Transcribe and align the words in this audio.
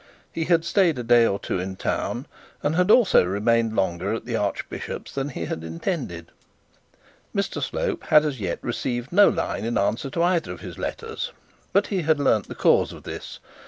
He 0.31 0.45
had 0.45 0.65
stayed 0.65 0.97
a 0.97 1.03
day 1.03 1.27
or 1.27 1.37
two 1.37 1.59
in 1.59 1.75
town, 1.75 2.25
and 2.63 2.73
had 2.75 2.89
also 2.89 3.23
remained 3.23 3.75
longer 3.75 4.15
at 4.15 4.25
the 4.25 4.35
archbishop's 4.35 5.11
than 5.13 5.29
he 5.29 5.45
had 5.45 5.63
intended. 5.63 6.31
Mr 7.35 7.61
Slope 7.61 8.05
had 8.05 8.25
as 8.25 8.39
yet 8.39 8.57
received 8.63 9.11
no 9.11 9.29
line 9.29 9.63
in 9.63 9.77
answer 9.77 10.09
to 10.09 10.23
either 10.23 10.51
of 10.51 10.61
his 10.61 10.79
letters; 10.79 11.31
but 11.71 11.85
he 11.93 12.01
had 12.01 12.19
learnt 12.19 12.47
the 12.47 12.55
cause 12.55 12.91
of 12.91 13.03
this. 13.03 13.37